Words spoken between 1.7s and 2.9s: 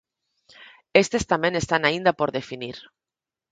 aínda por definir.